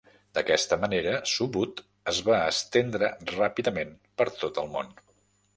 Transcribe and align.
D'aquesta 0.35 0.77
manera, 0.85 1.11
Subud 1.33 1.83
es 2.13 2.21
va 2.29 2.39
estendre 2.55 3.13
ràpidament 3.35 3.95
per 4.23 4.31
tot 4.43 4.63
el 4.65 4.73
món. 4.79 4.95